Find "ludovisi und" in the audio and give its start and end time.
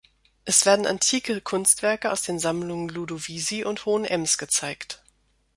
2.89-3.85